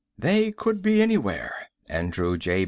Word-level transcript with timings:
"They 0.17 0.51
could 0.51 0.81
be 0.81 0.99
anywhere," 0.99 1.53
Andrew 1.87 2.35
J. 2.35 2.59